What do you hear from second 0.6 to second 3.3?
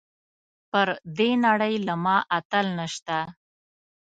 پر دې نړۍ له ما اتل نشته.